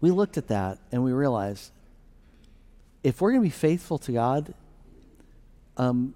[0.00, 1.72] We looked at that and we realized
[3.02, 4.54] if we're going to be faithful to God,
[5.76, 6.14] um,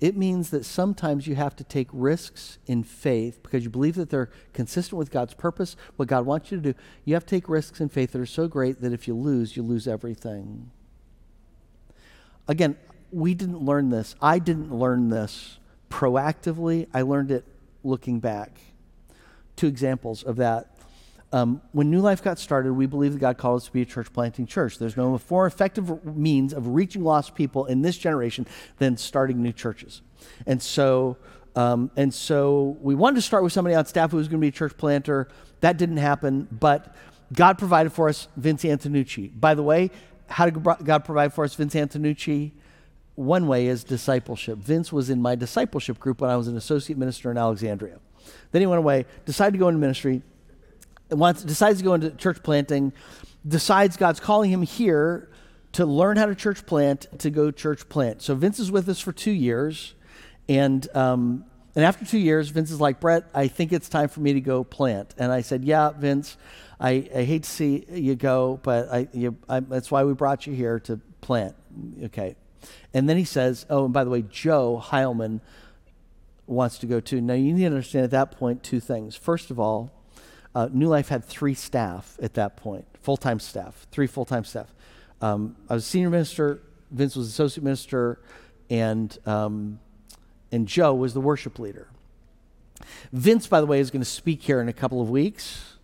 [0.00, 4.10] it means that sometimes you have to take risks in faith because you believe that
[4.10, 6.78] they're consistent with God's purpose, what God wants you to do.
[7.04, 9.56] You have to take risks in faith that are so great that if you lose,
[9.56, 10.72] you lose everything.
[12.48, 12.76] Again,
[13.12, 14.16] we didn't learn this.
[14.20, 15.58] I didn't learn this
[15.92, 16.88] proactively.
[16.94, 17.44] I learned it
[17.84, 18.58] looking back.
[19.56, 20.74] Two examples of that.
[21.34, 23.86] Um, when New Life got started, we believed that God called us to be a
[23.86, 24.78] church planting church.
[24.78, 28.46] There's no more effective means of reaching lost people in this generation
[28.78, 30.02] than starting new churches.
[30.46, 31.16] And so,
[31.54, 34.44] um, and so we wanted to start with somebody on staff who was going to
[34.44, 35.28] be a church planter.
[35.60, 36.94] That didn't happen, but
[37.32, 39.30] God provided for us Vince Antonucci.
[39.38, 39.90] By the way,
[40.28, 42.52] how did God provide for us Vince Antonucci?
[43.14, 44.58] One way is discipleship.
[44.58, 47.98] Vince was in my discipleship group when I was an associate minister in Alexandria.
[48.52, 50.22] Then he went away, decided to go into ministry,
[51.10, 52.92] wants, decides to go into church planting,
[53.46, 55.28] decides God's calling him here
[55.72, 58.22] to learn how to church plant, to go church plant.
[58.22, 59.94] So Vince is with us for two years.
[60.48, 61.44] And, um,
[61.74, 64.40] and after two years, Vince is like, Brett, I think it's time for me to
[64.40, 65.14] go plant.
[65.16, 66.36] And I said, Yeah, Vince,
[66.78, 70.46] I, I hate to see you go, but I, you, I, that's why we brought
[70.46, 71.54] you here to plant.
[72.04, 72.36] Okay.
[72.94, 75.40] And then he says, Oh, and by the way, Joe Heilman
[76.46, 77.20] wants to go too.
[77.20, 79.16] Now, you need to understand at that point two things.
[79.16, 79.90] First of all,
[80.54, 84.44] uh, New Life had three staff at that point, full time staff, three full time
[84.44, 84.74] staff.
[85.20, 88.20] Um, I was senior minister, Vince was associate minister,
[88.68, 89.78] and, um,
[90.50, 91.88] and Joe was the worship leader.
[93.12, 95.76] Vince, by the way, is going to speak here in a couple of weeks.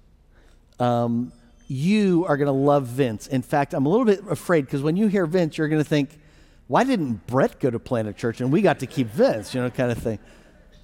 [0.81, 1.33] Um,
[1.69, 3.27] you are going to love Vince.
[3.27, 5.89] In fact, I'm a little bit afraid because when you hear Vince, you're going to
[5.89, 6.19] think,
[6.69, 9.71] why didn't Brett go to Planet church and we got to keep Vince, you know,
[9.71, 10.19] kind of thing.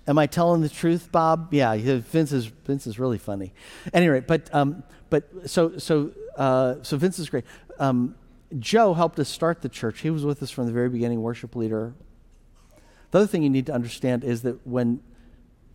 [0.06, 1.54] Am I telling the truth, Bob?
[1.54, 3.54] Yeah, Vince is Vince is really funny.
[3.92, 7.44] Anyway, but um, but so so uh, so Vince is great.
[7.78, 8.14] Um,
[8.58, 10.00] Joe helped us start the church.
[10.00, 11.94] He was with us from the very beginning, worship leader.
[13.10, 15.00] The other thing you need to understand is that when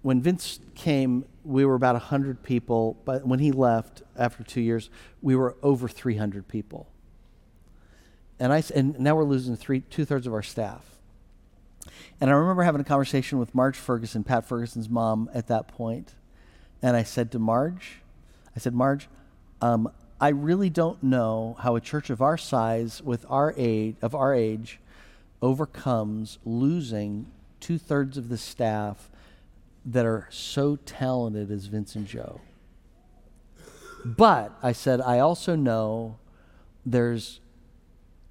[0.02, 3.02] when Vince came, we were about hundred people.
[3.06, 4.90] But when he left after two years,
[5.22, 6.88] we were over three hundred people.
[8.40, 10.86] And I and now we're losing three two thirds of our staff.
[12.22, 16.16] And I remember having a conversation with Marge Ferguson, Pat Ferguson's mom, at that point.
[16.82, 18.02] And I said to Marge,
[18.56, 19.08] I said, Marge,
[19.62, 24.14] um, I really don't know how a church of our size, with our age, of
[24.14, 24.80] our age,
[25.42, 27.28] overcomes losing
[27.60, 29.10] two thirds of the staff
[29.86, 32.42] that are so talented as Vince and Joe.
[34.04, 36.18] But I said, I also know
[36.86, 37.40] there's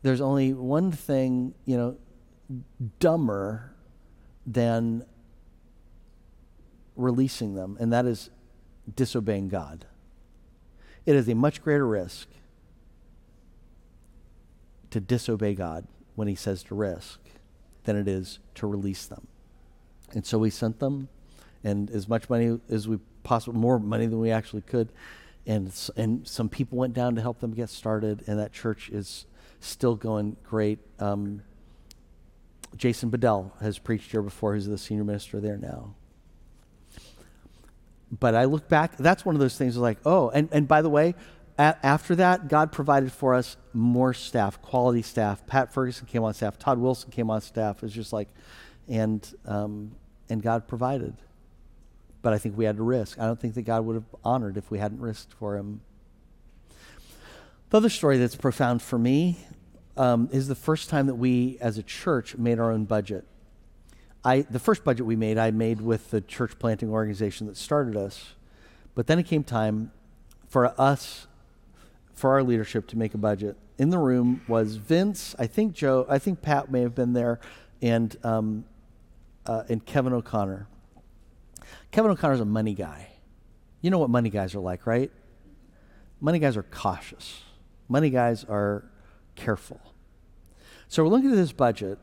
[0.02, 1.96] there's only one thing, you know,
[3.00, 3.74] dumber
[4.46, 5.04] than
[6.96, 8.30] releasing them, and that is
[8.94, 9.86] disobeying God.
[11.06, 12.28] It is a much greater risk
[14.90, 17.20] to disobey God when He says to risk
[17.84, 19.26] than it is to release them.
[20.14, 21.08] And so we sent them,
[21.62, 24.90] and as much money as we possibly, more money than we actually could.
[25.46, 29.26] And, and some people went down to help them get started, and that church is
[29.60, 30.78] still going great.
[30.98, 31.42] Um,
[32.76, 34.54] Jason Bedell has preached here before.
[34.54, 35.94] He's the senior minister there now.
[38.10, 40.88] But I look back, that's one of those things like, oh, and, and by the
[40.88, 41.14] way,
[41.58, 45.46] a- after that, God provided for us more staff, quality staff.
[45.46, 46.58] Pat Ferguson came on staff.
[46.58, 47.76] Todd Wilson came on staff.
[47.76, 48.28] It was just like,
[48.88, 49.92] and, um,
[50.30, 51.16] and God provided.
[52.22, 53.18] But I think we had to risk.
[53.18, 55.82] I don't think that God would have honored if we hadn't risked for him.
[57.70, 59.40] The other story that's profound for me
[59.94, 63.26] um, is the first time that we, as a church, made our own budget.
[64.24, 67.94] I, the first budget we made, I made with the church planting organization that started
[67.94, 68.32] us.
[68.94, 69.92] But then it came time
[70.48, 71.26] for us,
[72.14, 73.56] for our leadership, to make a budget.
[73.76, 77.38] In the room was Vince, I think Joe, I think Pat may have been there,
[77.82, 78.64] and, um,
[79.44, 80.66] uh, and Kevin O'Connor.
[81.90, 83.08] Kevin O'Connor's a money guy.
[83.82, 85.12] You know what money guys are like, right?
[86.18, 87.42] Money guys are cautious.
[87.88, 88.84] Money guys are
[89.34, 89.80] careful.
[90.88, 91.98] So we're looking at this budget,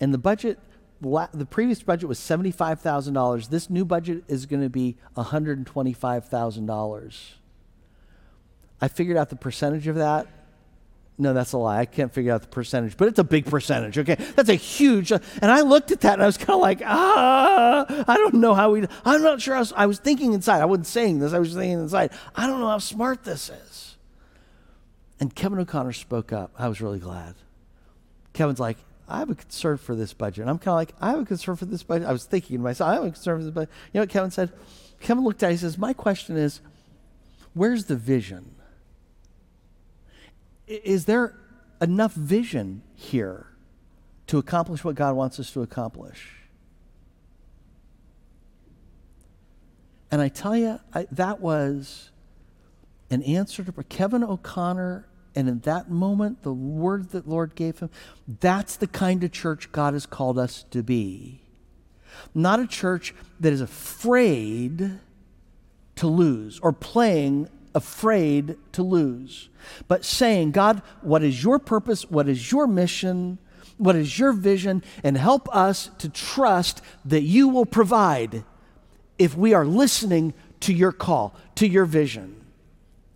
[0.00, 0.58] and the budget,
[1.00, 3.48] the previous budget was $75,000.
[3.48, 7.32] This new budget is going to be $125,000.
[8.80, 10.26] I figured out the percentage of that.
[11.20, 11.80] No, that's a lie.
[11.80, 14.14] I can't figure out the percentage, but it's a big percentage, okay?
[14.36, 15.10] That's a huge.
[15.10, 18.54] and I looked at that and I was kind of like, ah, I don't know
[18.54, 19.56] how we, I'm not sure.
[19.56, 20.62] I was, I was thinking inside.
[20.62, 22.12] I wasn't saying this, I was thinking inside.
[22.36, 23.96] I don't know how smart this is.
[25.20, 26.52] And Kevin O'Connor spoke up.
[26.58, 27.34] I was really glad.
[28.32, 28.78] Kevin's like,
[29.08, 30.42] I have a concern for this budget.
[30.42, 32.06] And I'm kind of like, I have a concern for this budget.
[32.06, 33.70] I was thinking to myself, I have a concern for this budget.
[33.92, 34.52] You know what Kevin said?
[35.00, 36.60] Kevin looked at it, he says, My question is,
[37.54, 38.54] where's the vision?
[40.66, 41.34] Is there
[41.80, 43.46] enough vision here
[44.26, 46.34] to accomplish what God wants us to accomplish?
[50.10, 52.10] And I tell you, I, that was
[53.10, 55.06] an answer to Kevin O'Connor.
[55.34, 57.90] And in that moment, the word that Lord gave him,
[58.40, 61.42] that's the kind of church God has called us to be.
[62.34, 64.98] Not a church that is afraid
[65.96, 69.48] to lose or playing afraid to lose,
[69.86, 72.10] but saying, God, what is your purpose?
[72.10, 73.38] What is your mission?
[73.76, 74.82] What is your vision?
[75.04, 78.44] And help us to trust that you will provide
[79.18, 82.37] if we are listening to your call, to your vision.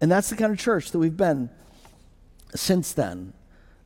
[0.02, 1.48] And that's the kind of church that we've been
[2.56, 3.32] since then.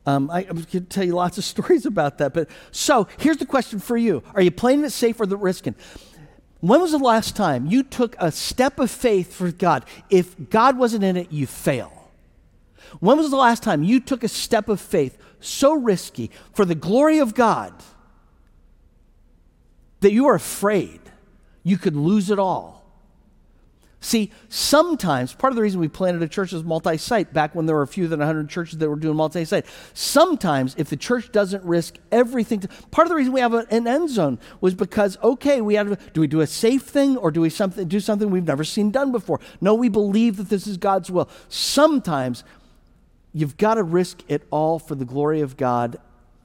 [0.07, 2.33] Um, I, I could tell you lots of stories about that.
[2.33, 5.75] But so here's the question for you: Are you playing it safe or the risking?
[6.59, 9.85] When was the last time you took a step of faith for God?
[10.09, 12.09] If God wasn't in it, you fail.
[12.99, 16.73] When was the last time you took a step of faith so risky for the
[16.73, 17.73] glory of God
[19.99, 20.99] that you are afraid
[21.63, 22.76] you could lose it all?
[23.99, 27.65] See, sometimes, part of the reason we planted a church as multi site back when
[27.65, 31.31] there were fewer than 100 churches that were doing multi site, sometimes if the church
[31.31, 34.75] doesn't risk everything, to, part of the reason we have a, an end zone was
[34.75, 37.99] because, okay, we have, do we do a safe thing or do we something, do
[37.99, 39.39] something we've never seen done before?
[39.61, 41.27] No, we believe that this is God's will.
[41.49, 42.43] Sometimes
[43.33, 45.97] you've got to risk it all for the glory of God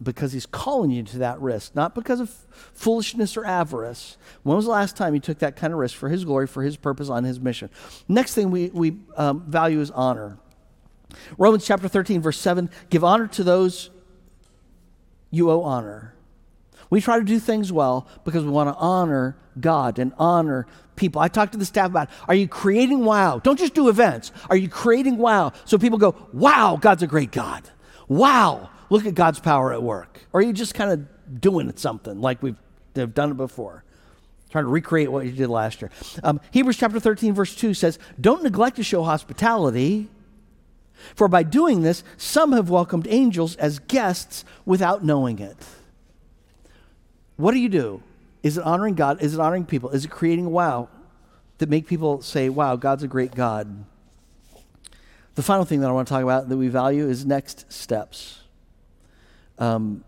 [0.02, 2.30] because he's calling you to that risk, not because of
[2.72, 4.16] foolishness or avarice.
[4.42, 6.62] When was the last time you took that kind of risk for his glory, for
[6.62, 7.70] his purpose, on his mission?
[8.08, 10.38] Next thing we, we um, value is honor.
[11.38, 13.90] Romans chapter 13, verse 7 give honor to those
[15.30, 16.14] you owe honor.
[16.90, 21.22] We try to do things well because we want to honor God and honor people.
[21.22, 23.38] I talked to the staff about are you creating wow?
[23.38, 24.30] Don't just do events.
[24.50, 25.52] Are you creating wow?
[25.64, 27.62] So people go, wow, God's a great God.
[28.08, 30.20] Wow, look at God's power at work?
[30.32, 32.56] Or are you just kind of doing something like we've
[32.94, 33.84] have done it before?
[34.50, 35.90] Trying to recreate what you did last year.
[36.22, 40.10] Um, Hebrews chapter 13, verse 2 says, Don't neglect to show hospitality,
[41.14, 45.56] for by doing this, some have welcomed angels as guests without knowing it.
[47.36, 48.02] What do you do?
[48.42, 49.22] Is it honoring God?
[49.22, 49.88] Is it honoring people?
[49.88, 50.90] Is it creating wow
[51.58, 53.86] that make people say, wow, God's a great God?
[55.34, 58.41] The final thing that I want to talk about that we value is next steps.
[59.58, 60.04] Um,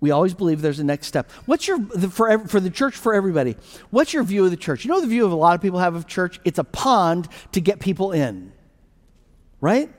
[0.00, 1.30] we always believe there's a next step.
[1.46, 3.56] What's your, the, for, for the church, for everybody,
[3.88, 4.84] what's your view of the church?
[4.84, 6.40] You know the view of a lot of people have of church?
[6.44, 8.52] It's a pond to get people in,
[9.62, 9.90] right?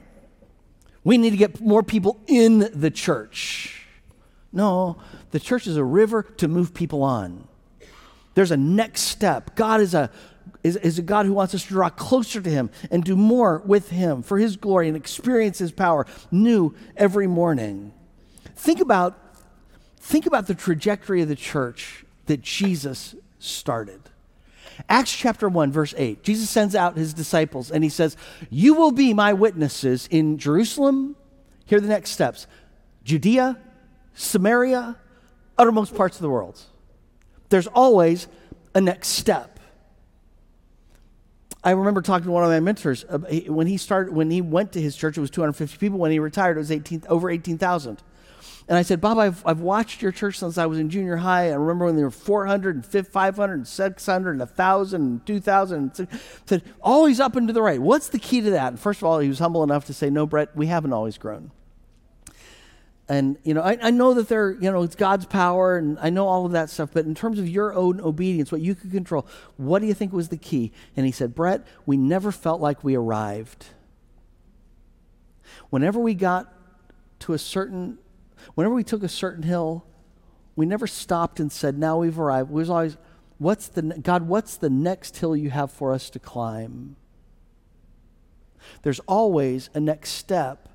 [1.03, 3.87] We need to get more people in the church.
[4.53, 4.97] No,
[5.31, 7.47] the church is a river to move people on.
[8.35, 9.55] There's a next step.
[9.55, 10.11] God is a,
[10.61, 13.63] is, is a God who wants us to draw closer to Him and do more
[13.65, 17.91] with Him for His glory and experience His power new every morning.
[18.55, 19.17] Think about,
[19.97, 24.01] think about the trajectory of the church that Jesus started.
[24.89, 26.23] Acts chapter 1, verse 8.
[26.23, 28.17] Jesus sends out his disciples and he says,
[28.49, 31.15] You will be my witnesses in Jerusalem.
[31.65, 32.47] Here are the next steps
[33.03, 33.57] Judea,
[34.13, 34.97] Samaria,
[35.57, 36.59] uttermost parts of the world.
[37.49, 38.27] There's always
[38.73, 39.59] a next step.
[41.63, 43.17] I remember talking to one of my mentors uh,
[43.47, 45.17] when he started when he went to his church.
[45.17, 45.97] It was 250 people.
[45.97, 48.01] When he retired, it was 18, over 18,000.
[48.67, 51.51] And I said, Bob, I've, I've watched your church since I was in junior high.
[51.51, 55.99] I remember when there were 400 and 500 and 600 and 1,000 and 2,000.
[55.99, 56.09] And
[56.47, 57.79] said, always up and to the right.
[57.79, 58.69] What's the key to that?
[58.69, 61.19] And first of all, he was humble enough to say, no, Brett, we haven't always
[61.19, 61.51] grown.
[63.07, 66.09] And, you know, I, I know that there, you know, it's God's power and I
[66.09, 68.89] know all of that stuff, but in terms of your own obedience, what you could
[68.89, 70.71] control, what do you think was the key?
[70.97, 73.67] And he said, Brett, we never felt like we arrived.
[75.69, 76.51] Whenever we got
[77.19, 77.99] to a certain
[78.53, 79.85] whenever we took a certain hill,
[80.55, 82.49] we never stopped and said, now we've arrived.
[82.49, 82.97] We was always,
[83.37, 86.95] What's the, God, what's the next hill you have for us to climb?
[88.81, 90.69] There's always a next step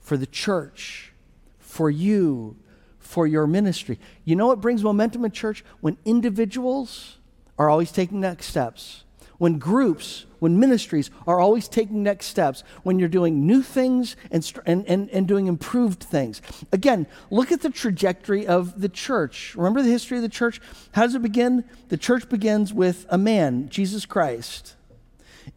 [0.00, 1.12] for the church,
[1.58, 2.56] for you,
[2.98, 3.98] for your ministry.
[4.24, 5.64] You know what brings momentum in church?
[5.80, 7.18] When individuals
[7.58, 9.04] are always taking next steps,
[9.38, 14.52] when groups, when ministries are always taking next steps, when you're doing new things and,
[14.66, 16.42] and, and, and doing improved things.
[16.72, 19.54] Again, look at the trajectory of the church.
[19.56, 20.60] Remember the history of the church?
[20.92, 21.64] How does it begin?
[21.88, 24.74] The church begins with a man, Jesus Christ,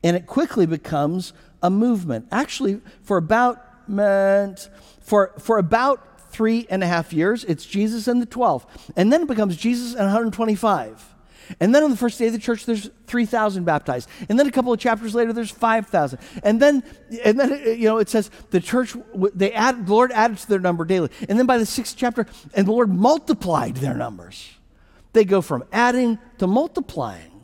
[0.04, 2.28] and it quickly becomes a movement.
[2.32, 3.68] Actually, for about
[5.02, 8.94] for, for about three and a half years, it's Jesus and the 12.
[8.96, 11.11] And then it becomes Jesus and 125.
[11.60, 14.10] And then on the first day of the church, there's 3,000 baptized.
[14.30, 16.20] And then a couple of chapters later, there's 5,000.
[16.44, 16.84] And then,
[17.24, 18.96] and then, uh, you know, it says the church,
[19.34, 21.10] they add, the Lord added to their number daily.
[21.28, 24.52] And then by the sixth chapter, and the Lord multiplied their numbers.
[25.14, 27.44] They go from adding to multiplying.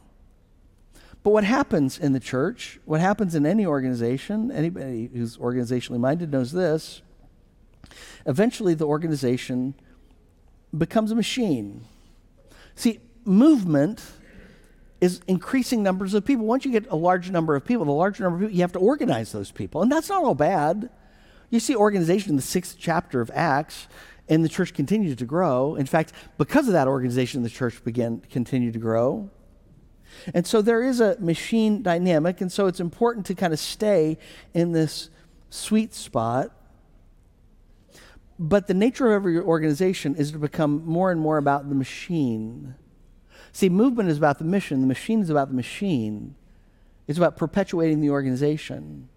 [1.23, 6.31] But what happens in the church, what happens in any organization, anybody who's organizationally minded
[6.31, 7.01] knows this,
[8.25, 9.73] eventually the organization
[10.77, 11.83] becomes a machine.
[12.75, 14.01] See, movement
[14.99, 16.45] is increasing numbers of people.
[16.45, 18.71] Once you get a large number of people, the larger number of people, you have
[18.71, 19.81] to organize those people.
[19.81, 20.89] And that's not all bad.
[21.49, 23.87] You see organization in the sixth chapter of Acts,
[24.27, 25.75] and the church continued to grow.
[25.75, 29.29] In fact, because of that organization, the church began to continue to grow.
[30.33, 34.17] And so there is a machine dynamic, and so it's important to kind of stay
[34.53, 35.09] in this
[35.49, 36.51] sweet spot.
[38.39, 42.75] But the nature of every organization is to become more and more about the machine.
[43.57, 46.35] See, movement is about the mission, the machine is about the machine.
[47.07, 49.09] It's about perpetuating the organization.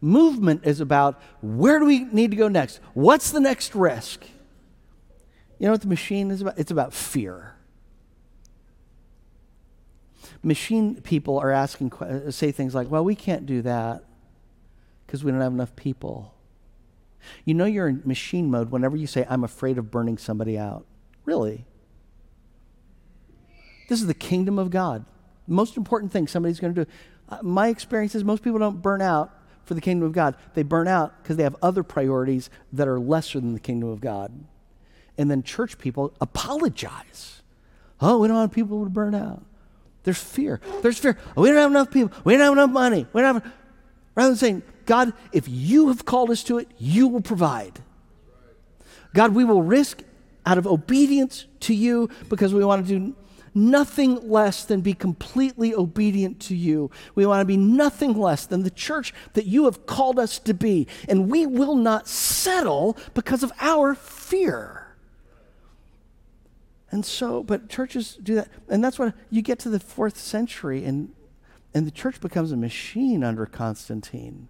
[0.00, 2.78] Movement is about where do we need to go next?
[2.94, 4.22] What's the next risk?
[5.58, 6.56] You know what the machine is about?
[6.60, 7.56] It's about fear
[10.44, 14.04] machine people are asking, uh, say things like, well, we can't do that
[15.04, 16.32] because we don't have enough people.
[17.44, 20.86] You know you're in machine mode whenever you say, I'm afraid of burning somebody out.
[21.24, 21.64] Really?
[23.88, 25.04] This is the kingdom of God.
[25.46, 26.90] Most important thing somebody's going to do.
[27.28, 29.32] Uh, my experience is most people don't burn out
[29.64, 30.36] for the kingdom of God.
[30.54, 34.00] They burn out because they have other priorities that are lesser than the kingdom of
[34.00, 34.32] God.
[35.18, 37.42] And then church people apologize.
[38.00, 39.42] Oh, we don't want people to burn out.
[40.04, 40.60] There's fear.
[40.82, 41.18] There's fear.
[41.36, 42.16] We don't have enough people.
[42.24, 43.06] We don't have enough money.
[43.12, 43.52] We don't have.
[44.14, 47.80] Rather than saying, God, if you have called us to it, you will provide.
[49.14, 50.02] God, we will risk
[50.44, 53.14] out of obedience to you because we want to do
[53.56, 56.90] nothing less than be completely obedient to you.
[57.14, 60.54] We want to be nothing less than the church that you have called us to
[60.54, 60.86] be.
[61.08, 64.86] And we will not settle because of our fear.
[66.90, 68.48] And so, but churches do that.
[68.68, 71.12] And that's what you get to the fourth century, and,
[71.74, 74.48] and the church becomes a machine under Constantine.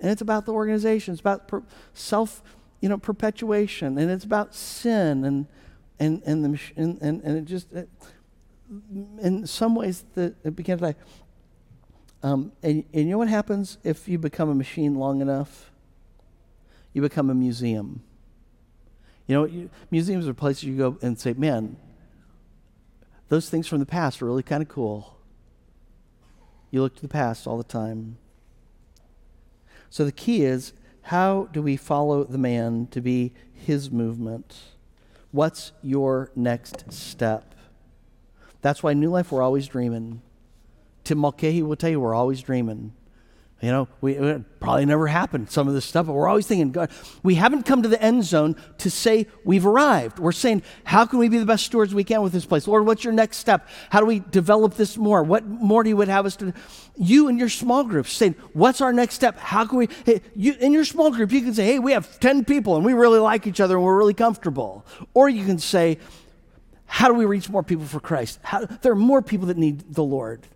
[0.00, 1.62] And it's about the organization, it's about per,
[1.92, 2.42] self
[2.80, 5.46] you know, perpetuation, and it's about sin, and,
[5.98, 7.88] and, and, the, and, and, it just, it,
[9.20, 10.94] in some ways, it began to die.
[12.22, 15.70] Um, and, and you know what happens if you become a machine long enough?
[16.92, 18.02] You become a museum.
[19.26, 21.76] You know, you, museums are places you go and say, man,
[23.28, 25.18] those things from the past are really kind of cool.
[26.70, 28.18] You look to the past all the time.
[29.90, 34.56] So the key is how do we follow the man to be his movement?
[35.30, 37.54] What's your next step?
[38.62, 40.22] That's why New Life, we're always dreaming.
[41.04, 42.92] Tim Mulcahy will tell you we're always dreaming.
[43.62, 44.14] You know, we,
[44.60, 46.90] probably never happened, some of this stuff, but we're always thinking, God,
[47.22, 50.18] we haven't come to the end zone to say we've arrived.
[50.18, 52.68] We're saying, how can we be the best stewards we can with this place?
[52.68, 53.66] Lord, what's your next step?
[53.88, 55.22] How do we develop this more?
[55.22, 56.52] What more do you would have us to
[56.98, 59.38] You and your small group saying, what's our next step?
[59.38, 62.20] How can we, hey, you, in your small group, you can say, hey, we have
[62.20, 64.84] 10 people and we really like each other and we're really comfortable.
[65.14, 65.96] Or you can say,
[66.86, 68.38] how do we reach more people for Christ?
[68.42, 70.46] How, there are more people that need the Lord.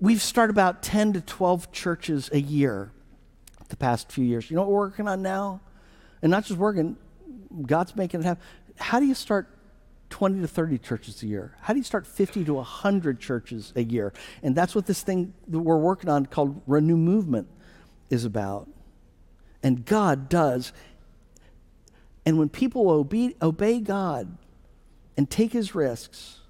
[0.00, 2.92] We've started about 10 to 12 churches a year
[3.68, 4.50] the past few years.
[4.50, 5.60] You know what we're working on now?
[6.22, 6.96] And not just working,
[7.66, 8.42] God's making it happen.
[8.76, 9.48] How do you start
[10.10, 11.56] 20 to 30 churches a year?
[11.60, 14.12] How do you start 50 to 100 churches a year?
[14.42, 17.48] And that's what this thing that we're working on called Renew Movement
[18.10, 18.68] is about.
[19.62, 20.72] And God does.
[22.24, 24.36] And when people obey, obey God
[25.16, 26.40] and take his risks,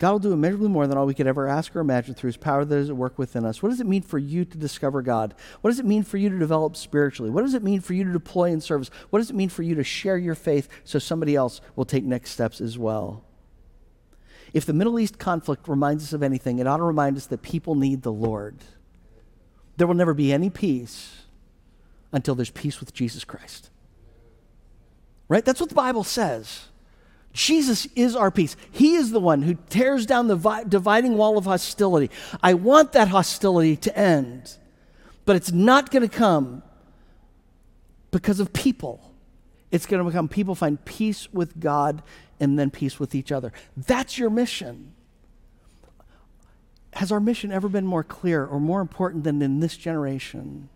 [0.00, 2.38] God will do immeasurably more than all we could ever ask or imagine through his
[2.38, 3.62] power that is at work within us.
[3.62, 5.34] What does it mean for you to discover God?
[5.60, 7.30] What does it mean for you to develop spiritually?
[7.30, 8.90] What does it mean for you to deploy in service?
[9.10, 12.02] What does it mean for you to share your faith so somebody else will take
[12.02, 13.24] next steps as well?
[14.54, 17.42] If the Middle East conflict reminds us of anything, it ought to remind us that
[17.42, 18.56] people need the Lord.
[19.76, 21.24] There will never be any peace
[22.10, 23.68] until there's peace with Jesus Christ.
[25.28, 25.44] Right?
[25.44, 26.69] That's what the Bible says.
[27.32, 28.56] Jesus is our peace.
[28.70, 32.10] He is the one who tears down the vi- dividing wall of hostility.
[32.42, 34.56] I want that hostility to end,
[35.24, 36.62] but it's not going to come
[38.10, 39.12] because of people.
[39.70, 42.02] It's going to become people find peace with God
[42.40, 43.52] and then peace with each other.
[43.76, 44.94] That's your mission.
[46.94, 50.68] Has our mission ever been more clear or more important than in this generation?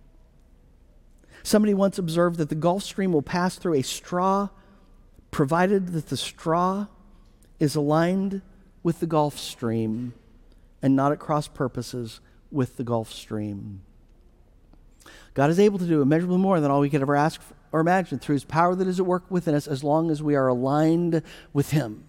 [1.43, 4.49] Somebody once observed that the Gulf Stream will pass through a straw,
[5.35, 6.87] provided that the straw
[7.59, 8.41] is aligned
[8.85, 10.15] with the Gulf Stream
[10.81, 12.21] and not at cross purposes
[12.53, 13.81] with the Gulf Stream.
[15.35, 17.41] God is able to do immeasurably more than all we could ever ask
[17.73, 20.37] or imagine through his power that is at work within us as long as we
[20.37, 21.21] are aligned
[21.53, 22.05] with him.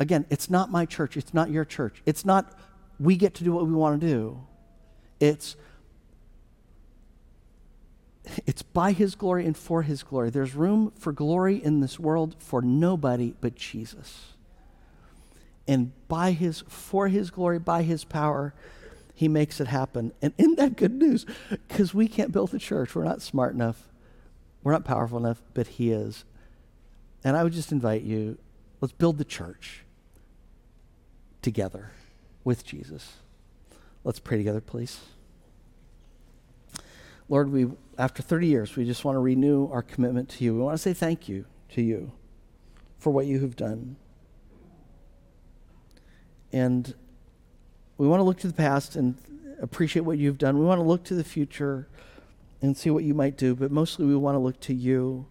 [0.00, 2.02] Again, it's not my church, it's not your church.
[2.04, 2.58] It's not
[2.98, 4.44] we get to do what we want to do.
[5.20, 5.54] It's
[8.46, 10.30] it's by his glory and for his glory.
[10.30, 14.32] There's room for glory in this world for nobody but Jesus.
[15.68, 18.54] And by his for his glory, by his power,
[19.14, 20.12] he makes it happen.
[20.20, 21.24] And isn't that good news?
[21.48, 22.94] Because we can't build the church.
[22.94, 23.88] We're not smart enough.
[24.62, 26.24] We're not powerful enough, but He is.
[27.24, 28.36] And I would just invite you
[28.80, 29.84] let's build the church
[31.40, 31.92] together
[32.44, 33.14] with Jesus.
[34.04, 35.00] Let's pray together, please.
[37.28, 37.68] Lord, we
[37.98, 40.54] after 30 years, we just want to renew our commitment to you.
[40.54, 42.12] We want to say thank you to you
[42.98, 43.96] for what you have done.
[46.52, 46.94] And
[47.98, 49.16] we want to look to the past and
[49.60, 50.58] appreciate what you've done.
[50.58, 51.88] We want to look to the future
[52.60, 55.26] and see what you might do, but mostly we want to look to you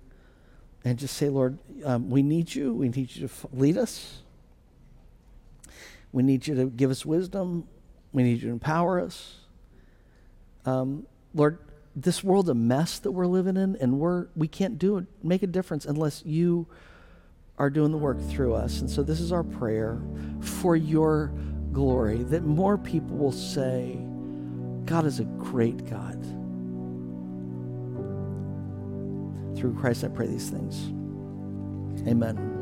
[0.84, 2.74] and just say, Lord, um, we need you.
[2.74, 4.22] We need you to lead us.
[6.12, 7.68] We need you to give us wisdom.
[8.14, 9.36] We need you to empower us.
[10.66, 11.60] Um, Lord,
[11.96, 15.44] this world's a mess that we're living in, and we're we can't do it, make
[15.44, 16.68] a difference unless you
[17.58, 18.82] are doing the work through us.
[18.82, 20.02] And so this is our prayer
[20.42, 21.32] for your
[21.72, 23.98] glory, that more people will say,
[24.86, 26.22] God is a great God.
[29.58, 30.92] Through Christ, I pray these things.
[32.08, 32.55] Amen.